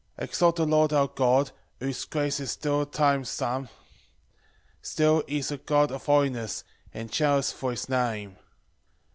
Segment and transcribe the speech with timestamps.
[0.17, 3.69] 4 Exalt the Lord our God, Whose grace is still time same;
[4.81, 8.35] Still he's a God of holiness, And jealous for his Name.